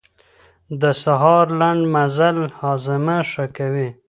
[0.81, 3.89] د سهار لنډ مزل هاضمه ښه کوي.